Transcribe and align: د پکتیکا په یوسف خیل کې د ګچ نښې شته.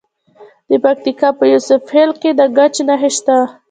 د 0.69 0.71
پکتیکا 0.83 1.29
په 1.39 1.43
یوسف 1.53 1.81
خیل 1.91 2.11
کې 2.21 2.29
د 2.39 2.41
ګچ 2.57 2.75
نښې 2.87 3.11
شته. 3.17 3.37